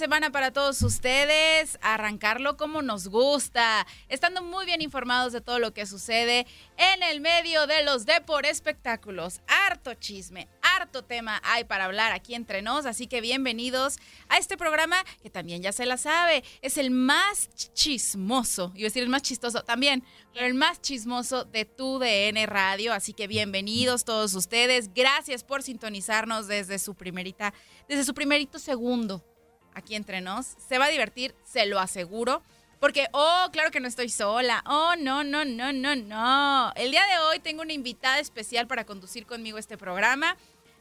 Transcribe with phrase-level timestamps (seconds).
[0.00, 1.78] Semana para todos ustedes.
[1.82, 6.46] Arrancarlo como nos gusta, estando muy bien informados de todo lo que sucede
[6.78, 9.42] en el medio de los Depor espectáculos.
[9.46, 13.98] Harto chisme, harto tema hay para hablar aquí entre nos, así que bienvenidos
[14.30, 18.88] a este programa que también ya se la sabe, es el más chismoso, iba a
[18.88, 23.26] decir el más chistoso también, pero el más chismoso de tu DN Radio, así que
[23.26, 27.52] bienvenidos todos ustedes, gracias por sintonizarnos desde su primerita,
[27.86, 29.29] desde su primerito segundo
[29.74, 32.42] aquí entre nos, se va a divertir, se lo aseguro.
[32.80, 34.64] Porque, oh, claro que no estoy sola.
[34.66, 36.72] Oh, no, no, no, no, no.
[36.76, 40.36] El día de hoy tengo una invitada especial para conducir conmigo este programa.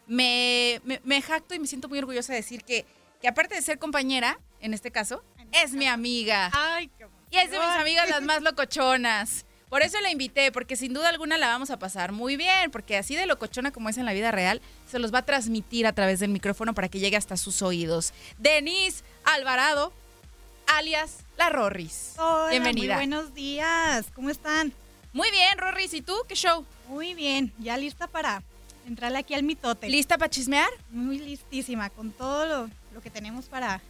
[0.08, 2.86] Me, me, me jacto y me siento muy orgullosa de decir que,
[3.22, 6.50] que aparte de ser compañera, en este caso, es mi amiga.
[6.54, 9.46] Ay, qué Y es de mis amigas las más locochonas.
[9.70, 12.98] Por eso la invité, porque sin duda alguna la vamos a pasar muy bien, porque
[12.98, 15.94] así de locochona como es en la vida real, se los va a transmitir a
[15.94, 18.12] través del micrófono para que llegue hasta sus oídos.
[18.40, 19.94] Denise Alvarado,
[20.66, 22.14] alias La Rorris.
[22.18, 22.96] Hola, Bienvenida.
[22.96, 24.08] Muy buenos días.
[24.16, 24.74] ¿Cómo están?
[25.14, 25.94] Muy bien, Rorris.
[25.94, 26.16] ¿Y tú?
[26.28, 26.66] ¿Qué show?
[26.88, 27.54] Muy bien.
[27.60, 28.42] Ya lista para
[28.88, 29.88] entrarle aquí al mitote.
[29.88, 30.70] ¿Lista para chismear?
[30.90, 33.82] Muy listísima con todo lo, lo que tenemos para,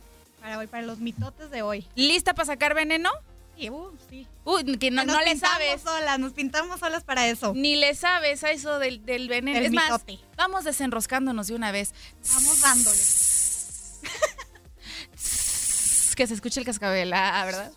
[0.42, 1.86] para hoy, para los mitotes de hoy.
[1.96, 3.10] ¿Lista para sacar veneno?
[3.60, 4.26] Sí, uh, sí.
[4.80, 5.82] Que no, Nos no le pintamos sabes.
[5.82, 7.54] solas, nos pintamos solas para eso.
[7.54, 9.60] Ni le sabes a eso del, del veneno.
[9.60, 10.02] Es más,
[10.38, 11.94] vamos desenroscándonos de una vez.
[12.34, 12.98] Vamos dándole.
[16.16, 17.72] que se escuche el cascabel, ah, ¿verdad?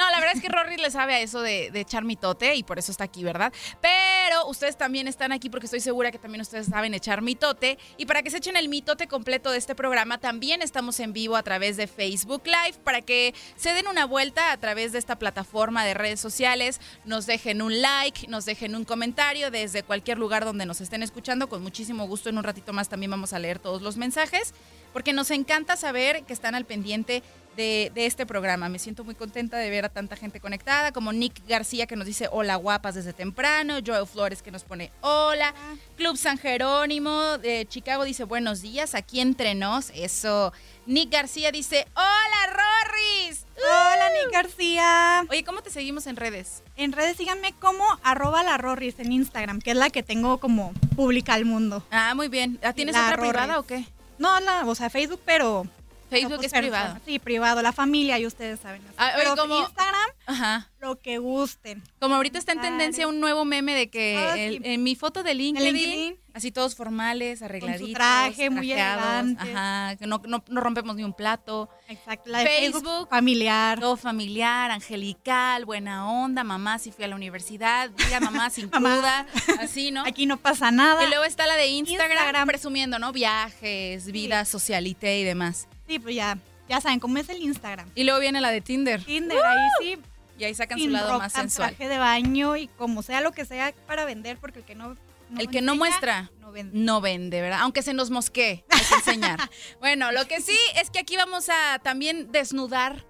[0.00, 2.62] No, la verdad es que Rory le sabe a eso de, de echar mitote y
[2.62, 3.52] por eso está aquí, ¿verdad?
[3.82, 7.78] Pero ustedes también están aquí porque estoy segura que también ustedes saben echar mitote.
[7.98, 11.36] Y para que se echen el mitote completo de este programa, también estamos en vivo
[11.36, 15.18] a través de Facebook Live para que se den una vuelta a través de esta
[15.18, 20.46] plataforma de redes sociales, nos dejen un like, nos dejen un comentario desde cualquier lugar
[20.46, 21.50] donde nos estén escuchando.
[21.50, 24.54] Con muchísimo gusto, en un ratito más también vamos a leer todos los mensajes.
[24.92, 27.22] porque nos encanta saber que están al pendiente
[27.60, 28.70] de, de, este programa.
[28.70, 32.06] Me siento muy contenta de ver a tanta gente conectada, como Nick García que nos
[32.06, 35.54] dice hola guapas desde temprano, Joel Flores que nos pone hola,
[35.96, 40.54] Club San Jerónimo de Chicago dice buenos días, aquí entre nos, eso.
[40.86, 43.44] Nick García dice hola Rorris.
[43.58, 45.24] Hola Nick García.
[45.28, 46.62] Oye, ¿cómo te seguimos en redes?
[46.76, 50.72] En redes síganme como arroba la Rorris en Instagram, que es la que tengo como
[50.96, 51.84] pública al mundo.
[51.90, 52.58] Ah, muy bien.
[52.74, 53.32] ¿Tienes la otra Rorris.
[53.32, 53.84] privada o qué?
[54.18, 55.66] No, la, o sea, Facebook, pero
[56.10, 56.98] Facebook pues, es privado.
[57.06, 58.82] Sí, privado, la familia y ustedes saben.
[58.98, 60.68] Ah, Pero como, Instagram, ajá.
[60.80, 61.82] lo que gusten.
[62.00, 64.60] Como ahorita está en tendencia un nuevo meme de que Ah, el- sí.
[64.64, 66.16] en mi foto de LinkedIn, LinkedIn.
[66.34, 69.48] así todos formales, arregladitos, traje, muy elegantes.
[69.48, 71.68] Ajá, que no, no, no rompemos ni un plato.
[71.88, 73.78] Exacto, la de Facebook, Facebook, familiar.
[73.80, 79.26] Todo familiar, angelical, buena onda, mamá si fui a la universidad, diga mamá sin cruda,
[79.60, 80.04] así, ¿no?
[80.06, 81.04] Aquí no pasa nada.
[81.04, 82.48] Y luego está la de Instagram, Instagram.
[82.48, 83.12] presumiendo, ¿no?
[83.12, 85.68] Viajes, vida, socialité y demás.
[85.90, 86.38] Sí, pues ya,
[86.68, 87.90] ya saben cómo es el Instagram.
[87.96, 89.02] Y luego viene la de Tinder.
[89.02, 89.98] Tinder, ahí sí.
[90.38, 91.74] Y ahí sacan su sin lado ropa, más sensual.
[91.74, 94.96] traje de baño y como sea lo que sea para vender, porque el que no,
[95.30, 96.78] no el que no muestra no vende.
[96.78, 97.58] no vende, ¿verdad?
[97.62, 99.40] Aunque se nos mosquee, hay que enseñar.
[99.80, 103.04] bueno, lo que sí es que aquí vamos a también desnudar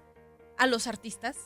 [0.57, 1.37] a los artistas,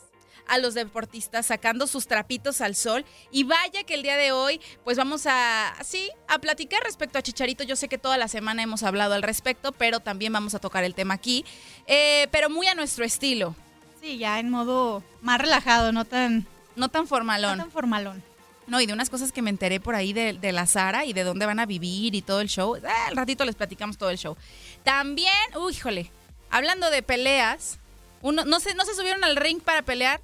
[0.48, 3.06] a los deportistas, sacando sus trapitos al sol.
[3.32, 7.22] Y vaya que el día de hoy, pues vamos a, sí, a platicar respecto a
[7.22, 7.64] Chicharito.
[7.64, 10.84] Yo sé que toda la semana hemos hablado al respecto, pero también vamos a tocar
[10.84, 11.46] el tema aquí,
[11.88, 13.56] Eh, pero muy a nuestro estilo,
[14.02, 16.46] Sí, ya en modo más relajado, no tan,
[16.76, 17.58] no tan formalón.
[17.58, 18.24] no tan formalón.
[18.68, 21.14] No, y de unas cosas que me enteré por ahí de, de la Sara y
[21.14, 22.76] de dónde van a vivir y todo el show.
[22.88, 24.36] Ah, al ratito les platicamos todo el show.
[24.84, 26.12] También, uy, híjole,
[26.50, 27.78] hablando de peleas,
[28.22, 30.20] uno, no, se, no se subieron al ring para pelear,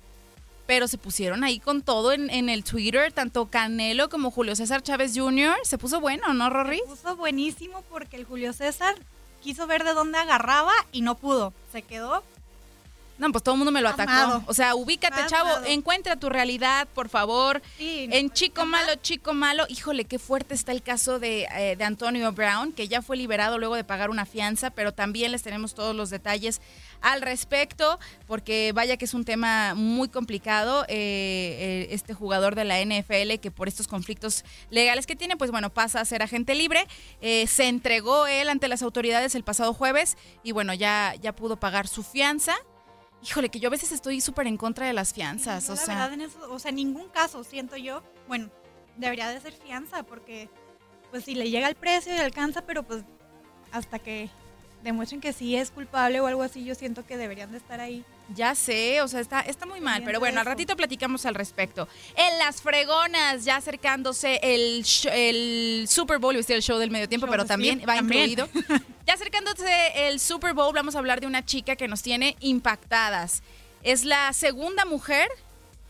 [0.71, 5.11] pero se pusieron ahí con todo en, el Twitter, tanto Canelo como Julio César Chávez
[5.13, 5.57] Jr.
[5.63, 6.77] Se puso bueno, ¿no, Rory?
[6.77, 8.95] Se puso buenísimo porque el Julio César
[9.41, 11.51] quiso ver de dónde agarraba y no pudo.
[11.73, 12.23] Se quedó.
[13.21, 14.11] No, pues todo el mundo me lo atacó.
[14.11, 14.43] Amado.
[14.47, 17.61] O sea, ubícate, chavo, encuentra tu realidad, por favor.
[17.77, 21.83] Sí, En Chico Malo, Chico Malo, híjole, qué fuerte está el caso de, eh, de
[21.83, 25.75] Antonio Brown, que ya fue liberado luego de pagar una fianza, pero también les tenemos
[25.75, 26.61] todos los detalles
[26.99, 30.83] al respecto, porque vaya que es un tema muy complicado.
[30.87, 35.51] eh, eh, este jugador de la NFL, que por estos conflictos legales que tiene, pues
[35.51, 36.87] bueno, pasa a ser agente libre.
[37.21, 41.57] Eh, se entregó él ante las autoridades el pasado jueves y bueno, ya, ya pudo
[41.57, 42.55] pagar su fianza.
[43.23, 45.95] Híjole, que yo a veces estoy súper en contra de las fianzas, o la sea...
[45.95, 48.49] verdad en eso, o sea, en ningún caso siento yo, bueno,
[48.97, 50.49] debería de ser fianza porque
[51.11, 53.03] pues si le llega el precio y alcanza, pero pues
[53.71, 54.29] hasta que
[54.83, 58.03] demuestren que sí es culpable o algo así, yo siento que deberían de estar ahí.
[58.33, 61.87] Ya sé, o sea, está, está muy mal, pero bueno, al ratito platicamos al respecto.
[62.15, 67.31] En las fregonas, ya acercándose el, el Super Bowl, el show del medio tiempo, Show,
[67.31, 68.31] pero sí, también va también.
[68.31, 68.49] incluido.
[69.05, 73.41] Ya acercándose el Super Bowl, vamos a hablar de una chica que nos tiene impactadas.
[73.83, 75.27] Es la segunda mujer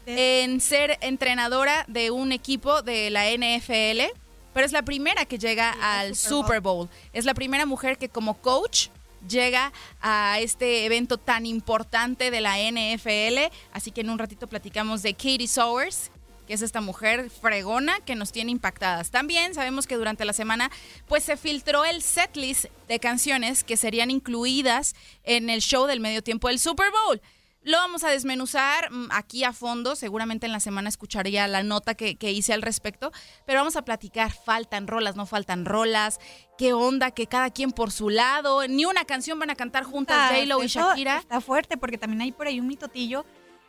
[0.06, 4.18] en ser entrenadora de un equipo de la NFL,
[4.54, 6.90] pero es la primera que llega Sí, al Super Super Bowl.
[7.14, 8.88] Es la primera mujer que como coach
[9.28, 9.72] llega
[10.02, 15.14] a este evento tan importante de la NFL, así que en un ratito platicamos de
[15.14, 16.11] Katie Sowers
[16.48, 19.12] que es esta mujer fregona que nos tiene impactadas.
[19.12, 20.72] También sabemos que durante la semana
[21.08, 26.24] pues se filtró el setlist de canciones que serían incluidas en el show del medio
[26.24, 27.22] tiempo del Super Bowl.
[27.64, 31.94] Lo vamos a desmenuzar mm, aquí a fondo, seguramente en la semana escucharía la nota
[31.94, 33.12] que, que hice al respecto,
[33.46, 36.20] pero vamos a platicar, faltan rolas, no faltan rolas,
[36.58, 40.18] qué onda, que cada quien por su lado, ni una canción van a cantar juntas
[40.20, 41.20] Ah, J-Lo y Shakira.
[41.20, 43.26] Está fuerte porque también hay por ahí un mitotillo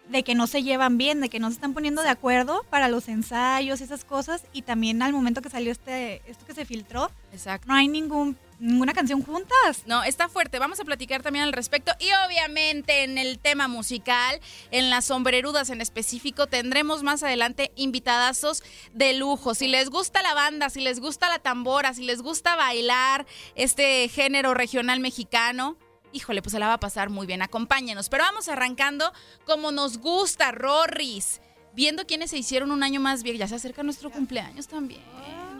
[0.09, 2.88] de que no se llevan bien, de que no se están poniendo de acuerdo para
[2.88, 4.44] los ensayos y esas cosas.
[4.52, 7.66] Y también al momento que salió este, esto que se filtró, Exacto.
[7.68, 9.85] no hay ningún, ninguna canción juntas.
[9.87, 10.59] No, está fuerte.
[10.59, 11.92] Vamos a platicar también al respecto.
[11.99, 14.40] Y obviamente en el tema musical,
[14.71, 19.54] en las sombrerudas en específico, tendremos más adelante invitadazos de lujo.
[19.54, 24.09] Si les gusta la banda, si les gusta la tambora, si les gusta bailar este
[24.09, 25.76] género regional mexicano.
[26.12, 27.42] Híjole, pues se la va a pasar muy bien.
[27.42, 28.09] Acompáñenos.
[28.09, 29.12] Pero vamos arrancando
[29.47, 31.40] como nos gusta, Rorris.
[31.75, 33.37] Viendo quiénes se hicieron un año más bien.
[33.38, 35.02] Ya se acerca nuestro cumpleaños también.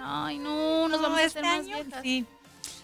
[0.05, 2.03] Ay, no, nos No, vamos a este hacer más año, viejas.
[2.03, 2.27] sí.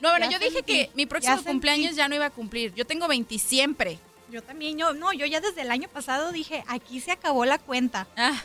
[0.00, 2.72] No, bueno, Ya yo dije que mi próximo ya cumpleaños ya no iba a cumplir.
[2.74, 3.98] Yo tengo 20 siempre.
[4.30, 7.58] Yo también, yo, no, yo ya desde el año pasado dije, aquí se acabó la
[7.58, 8.06] cuenta.
[8.16, 8.40] Ah,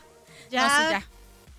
[0.50, 1.08] Ya, no, sí, ya.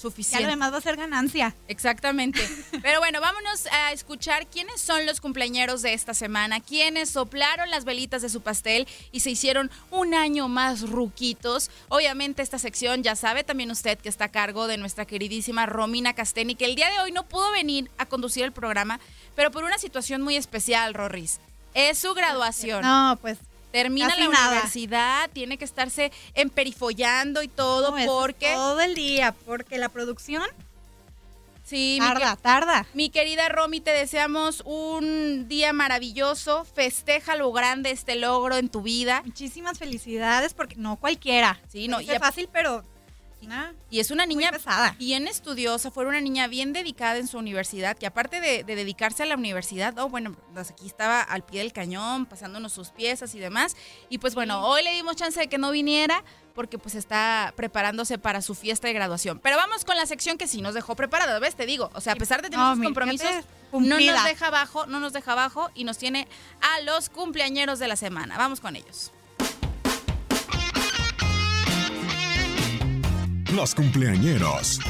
[0.05, 0.47] Ya, lo Suficiente.
[0.49, 1.55] demás va a ser ganancia.
[1.69, 2.41] Exactamente.
[2.83, 7.85] Pero bueno, vámonos a escuchar quiénes son los cumpleañeros de esta semana, quiénes soplaron las
[7.85, 11.71] velitas de su pastel y se hicieron un año más ruquitos.
[11.89, 16.15] Obviamente esta sección ya sabe también usted que está a cargo de nuestra queridísima Romina
[16.15, 19.01] Casteni, que el día de hoy no pudo venir a conducir el programa,
[19.35, 21.41] pero por una situación muy especial, Rorris.
[21.75, 22.83] Es su graduación.
[22.83, 23.39] No, pues
[23.75, 24.49] Termina Casi la nada.
[24.53, 28.53] universidad, tiene que estarse emperifollando y todo no, porque...
[28.55, 30.45] todo el día, porque la producción
[31.65, 32.87] Sí, mi tarda, que- tarda.
[32.95, 36.65] Mi querida Romy, te deseamos un día maravilloso.
[36.67, 39.23] Festeja lo grande este logro en tu vida.
[39.25, 41.59] Muchísimas felicidades porque no cualquiera.
[41.73, 42.85] Sí, no, y es fácil, pero
[43.47, 44.95] nah, Y es una niña pesada.
[44.99, 49.23] bien estudiosa, fue una niña bien dedicada en su universidad, que aparte de, de dedicarse
[49.23, 53.35] a la universidad, oh, bueno, pues aquí estaba al pie del cañón, pasándonos sus piezas
[53.35, 53.77] y demás.
[54.09, 56.23] Y pues bueno, hoy le dimos chance de que no viniera
[56.55, 59.41] porque pues está preparándose para su fiesta de graduación.
[59.41, 61.57] Pero vamos con la sección que sí nos dejó preparada, ¿ves?
[61.57, 63.29] Te digo, o sea, a pesar de tener No, sus mi- compromisos,
[63.73, 66.29] no nos deja abajo, no nos deja abajo y nos tiene
[66.61, 68.39] a los cumpleañeros de la semana.
[68.39, 69.11] Vamos con ellos.
[73.55, 74.81] Los cumpleañeros.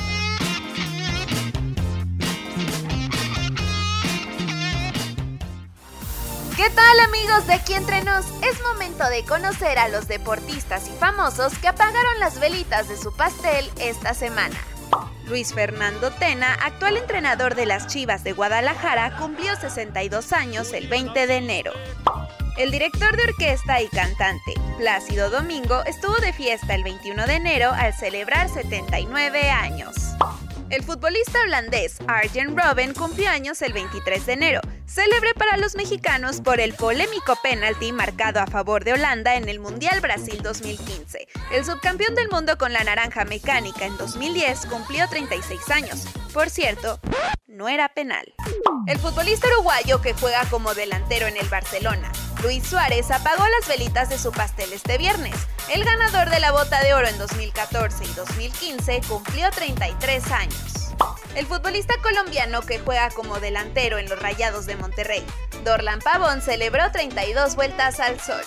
[6.57, 8.25] ¿Qué tal amigos de aquí entre nos?
[8.43, 13.15] Es momento de conocer a los deportistas y famosos que apagaron las velitas de su
[13.15, 14.57] pastel esta semana.
[15.27, 21.27] Luis Fernando Tena, actual entrenador de las Chivas de Guadalajara, cumplió 62 años el 20
[21.27, 21.73] de enero.
[22.57, 27.73] El director de orquesta y cantante, Plácido Domingo, estuvo de fiesta el 21 de enero
[27.73, 29.97] al celebrar 79 años.
[30.71, 36.41] El futbolista holandés Arjen Robben cumplió años el 23 de enero, célebre para los mexicanos
[36.41, 41.27] por el polémico penalti marcado a favor de Holanda en el Mundial Brasil 2015.
[41.53, 46.05] El subcampeón del mundo con la naranja mecánica en 2010 cumplió 36 años.
[46.33, 47.01] Por cierto,
[47.49, 48.33] no era penal.
[48.87, 52.11] El futbolista uruguayo que juega como delantero en el Barcelona,
[52.43, 55.35] Luis Suárez, apagó las velitas de su pastel este viernes.
[55.73, 60.95] El ganador de la bota de oro en 2014 y 2015 cumplió 33 años.
[61.35, 65.25] El futbolista colombiano que juega como delantero en los Rayados de Monterrey,
[65.65, 68.43] Dorlan Pavón, celebró 32 vueltas al sol.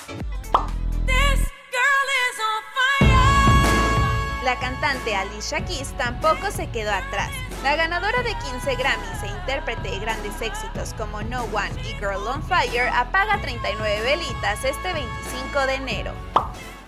[4.44, 7.32] La cantante Alicia Keys tampoco se quedó atrás.
[7.63, 12.27] La ganadora de 15 Grammys e intérprete de grandes éxitos como No One y Girl
[12.27, 16.13] on Fire apaga 39 velitas este 25 de enero.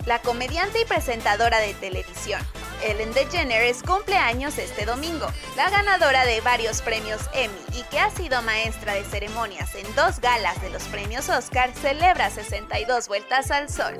[0.06, 2.40] La comediante y presentadora de televisión,
[2.82, 5.26] Ellen DeGeneres, cumple años este domingo.
[5.56, 10.20] La ganadora de varios premios Emmy y que ha sido maestra de ceremonias en dos
[10.20, 13.98] galas de los premios Oscar, celebra 62 vueltas al sol.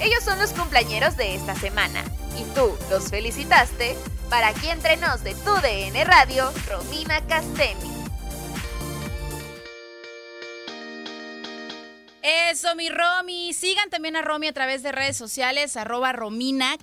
[0.00, 2.02] Ellos son los cumpleañeros de esta semana.
[2.38, 3.96] Y tú los felicitaste.
[4.28, 7.90] Para aquí entre nos de tu DN Radio, Romina Castemi.
[12.22, 13.52] Eso, mi Romy.
[13.52, 16.76] Sigan también a Romy a través de redes sociales, arroba Romina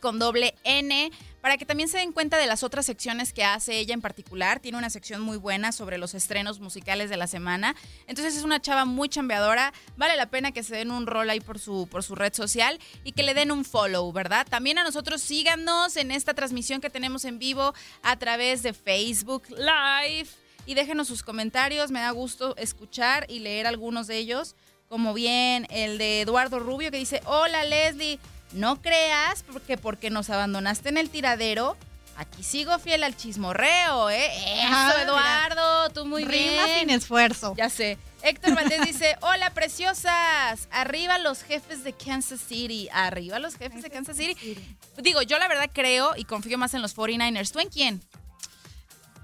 [0.00, 1.10] con doble N,
[1.46, 4.58] para que también se den cuenta de las otras secciones que hace ella en particular.
[4.58, 7.76] Tiene una sección muy buena sobre los estrenos musicales de la semana.
[8.08, 9.72] Entonces es una chava muy chambeadora.
[9.96, 12.80] Vale la pena que se den un rol ahí por su, por su red social
[13.04, 14.44] y que le den un follow, ¿verdad?
[14.50, 19.44] También a nosotros síganos en esta transmisión que tenemos en vivo a través de Facebook
[19.50, 20.28] Live
[20.66, 21.92] y déjenos sus comentarios.
[21.92, 24.56] Me da gusto escuchar y leer algunos de ellos,
[24.88, 28.18] como bien el de Eduardo Rubio que dice, hola Leslie,
[28.52, 31.76] no creas porque porque nos abandonaste en el tiradero.
[32.16, 34.30] Aquí sigo fiel al chismorreo, ¿eh?
[34.62, 34.98] Eso.
[35.02, 36.78] Eduardo, tú muy Rima bien.
[36.80, 37.54] sin esfuerzo.
[37.58, 37.98] Ya sé.
[38.22, 43.90] Héctor Valdés dice, hola preciosas, arriba los jefes de Kansas City, arriba los jefes de
[43.90, 44.58] Kansas City.
[44.96, 47.52] Digo, yo la verdad creo y confío más en los 49ers.
[47.52, 48.02] ¿Tú en quién?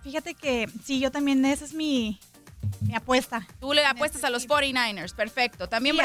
[0.03, 2.21] Fíjate que sí, yo también, esa es mi,
[2.81, 3.47] mi apuesta.
[3.61, 5.69] Tú le apuestas a los 49ers, perfecto.
[5.69, 6.03] También Sí,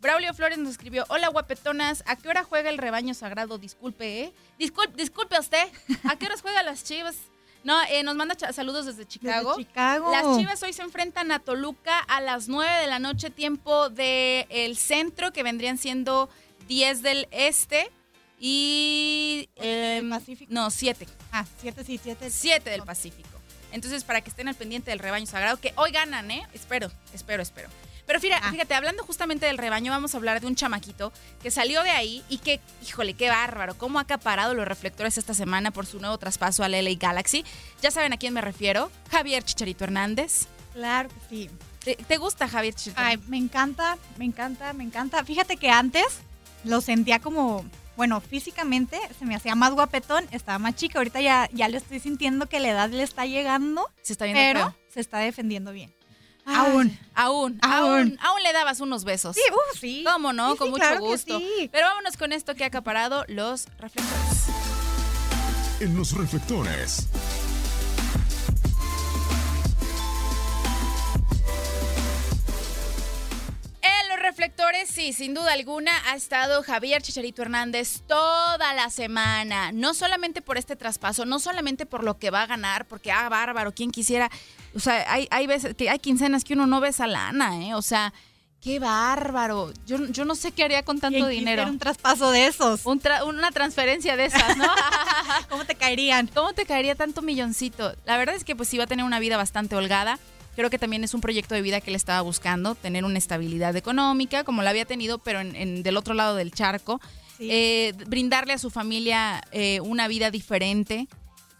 [0.00, 3.56] Braulio, Flores nos escribió, hola guapetonas, ¿a qué hora juega el rebaño sagrado?
[3.56, 4.34] Disculpe, ¿eh?
[4.58, 5.66] Disculpe, disculpe usted,
[6.04, 7.16] ¿a qué horas juega las chivas?
[7.64, 9.56] No, eh, nos manda saludos desde Chicago.
[9.56, 10.10] Desde Chicago.
[10.12, 14.76] Las chivas hoy se enfrentan a Toluca a las 9 de la noche, tiempo del
[14.76, 16.28] centro, que vendrían siendo
[16.68, 17.90] 10 del este.
[18.38, 19.48] Y.
[19.56, 20.52] em, Pacífico.
[20.52, 21.06] no, 7.
[21.32, 22.28] Ah, siete, sí, siete.
[22.28, 23.33] 7 del Pacífico.
[23.74, 26.46] Entonces, para que estén al pendiente del rebaño sagrado, que hoy ganan, ¿eh?
[26.54, 27.68] Espero, espero, espero.
[28.06, 28.50] Pero fíjate, Ah.
[28.50, 31.12] fíjate, hablando justamente del rebaño, vamos a hablar de un chamaquito
[31.42, 35.34] que salió de ahí y que, híjole, qué bárbaro, cómo ha acaparado los reflectores esta
[35.34, 37.44] semana por su nuevo traspaso al LA Galaxy.
[37.82, 40.46] Ya saben a quién me refiero, Javier Chicharito Hernández.
[40.74, 41.50] Claro que sí.
[41.82, 43.00] ¿Te, te gusta Javier Chicharito?
[43.02, 45.24] Ay, me encanta, me encanta, me encanta.
[45.24, 46.04] Fíjate que antes
[46.62, 47.64] lo sentía como,
[47.96, 50.98] bueno, físicamente se me hacía más guapetón, estaba más chica.
[50.98, 54.40] Ahorita ya, ya le estoy sintiendo que la edad le está llegando, Se está viendo
[54.40, 54.76] pero feo.
[54.92, 55.94] se está defendiendo bien.
[56.46, 56.98] Ay, aún.
[57.14, 58.18] Aún, aún, Aún.
[58.22, 59.34] aún le dabas unos besos.
[59.34, 60.04] Sí, uh, sí.
[60.06, 60.52] ¿Cómo no?
[60.52, 61.38] Sí, Con sí, mucho claro gusto.
[61.38, 61.68] sí.
[61.72, 64.44] Pero vámonos con esto que ha acaparado los reflectores.
[65.80, 67.08] En los reflectores.
[74.94, 79.72] Sí, sin duda alguna ha estado Javier Chicharito Hernández toda la semana.
[79.72, 83.28] No solamente por este traspaso, no solamente por lo que va a ganar, porque, ah,
[83.28, 84.30] bárbaro, quien quisiera.
[84.74, 87.74] O sea, hay, hay veces que hay quincenas que uno no ve esa lana, ¿eh?
[87.74, 88.12] O sea,
[88.60, 89.72] qué bárbaro.
[89.84, 91.64] Yo, yo no sé qué haría con tanto dinero.
[91.64, 92.82] un traspaso de esos.
[92.86, 94.64] una transferencia de esas, ¿no?
[95.50, 96.28] ¿Cómo te caerían?
[96.28, 97.96] ¿Cómo te caería tanto milloncito?
[98.04, 100.20] La verdad es que pues iba a tener una vida bastante holgada.
[100.54, 103.74] Creo que también es un proyecto de vida que él estaba buscando, tener una estabilidad
[103.76, 107.00] económica, como la había tenido, pero en, del otro lado del charco.
[107.40, 111.08] Eh, brindarle a su familia eh, una vida diferente.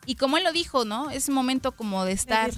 [0.07, 1.11] Y como él lo dijo, ¿no?
[1.11, 2.53] Es momento como de estar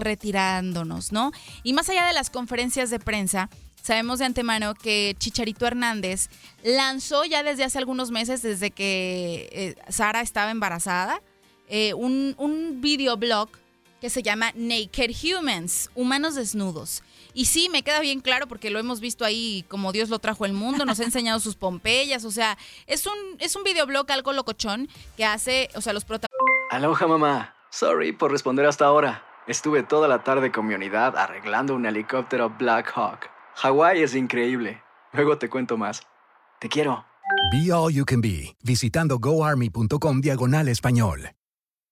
[0.00, 1.32] retirándonos, ¿no?
[1.62, 3.48] Y más allá de las conferencias de prensa,
[3.80, 6.28] sabemos de antemano que Chicharito Hernández
[6.64, 11.22] lanzó ya desde hace algunos meses, desde que eh, Sara estaba embarazada,
[11.94, 13.48] un, un videoblog
[14.00, 17.02] que se llama Naked Humans, Humanos Desnudos.
[17.34, 20.44] Y sí, me queda bien claro porque lo hemos visto ahí como Dios lo trajo
[20.44, 24.32] al mundo, nos ha enseñado sus Pompeyas, o sea, es un, es un videoblog algo
[24.32, 26.30] locochón que hace, o sea, los protagonistas...
[26.70, 29.24] Aloha mamá, sorry por responder hasta ahora.
[29.46, 33.28] Estuve toda la tarde con mi unidad arreglando un helicóptero Black Hawk.
[33.56, 34.82] Hawái es increíble.
[35.12, 36.02] Luego te cuento más.
[36.60, 37.04] Te quiero.
[37.52, 41.30] Be All You Can Be, visitando goarmy.com diagonal español.